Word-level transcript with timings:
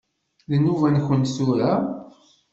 D 0.49 0.51
nnuba-nkent 0.57 1.31
tura? 1.35 1.73